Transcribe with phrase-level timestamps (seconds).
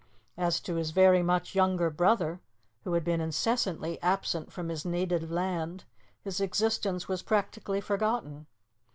[0.39, 2.41] As to his very much younger brother,
[2.85, 5.83] who had been incessantly absent from his native land,
[6.23, 8.47] his existence was practically forgotten.